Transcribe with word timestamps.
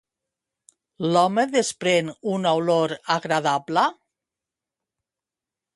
L'home 1.15 1.43
desprèn 1.55 2.09
una 2.33 2.55
olor 2.63 2.95
agradable? 3.17 3.87